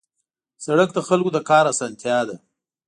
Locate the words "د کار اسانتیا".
1.33-2.19